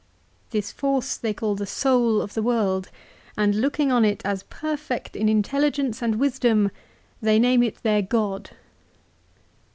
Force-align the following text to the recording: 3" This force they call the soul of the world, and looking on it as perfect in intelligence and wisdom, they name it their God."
3" 0.49 0.57
This 0.57 0.71
force 0.71 1.15
they 1.15 1.31
call 1.31 1.53
the 1.53 1.67
soul 1.67 2.21
of 2.23 2.33
the 2.33 2.41
world, 2.41 2.89
and 3.37 3.53
looking 3.53 3.91
on 3.91 4.03
it 4.03 4.19
as 4.25 4.41
perfect 4.49 5.15
in 5.15 5.29
intelligence 5.29 6.01
and 6.01 6.15
wisdom, 6.15 6.71
they 7.21 7.37
name 7.37 7.61
it 7.61 7.83
their 7.83 8.01
God." 8.01 8.49